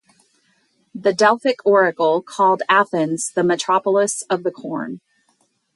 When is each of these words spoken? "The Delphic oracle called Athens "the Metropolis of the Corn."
"The 0.95 1.13
Delphic 1.13 1.57
oracle 1.63 2.23
called 2.23 2.63
Athens 2.67 3.31
"the 3.35 3.43
Metropolis 3.43 4.23
of 4.31 4.41
the 4.41 4.49
Corn." 4.49 4.99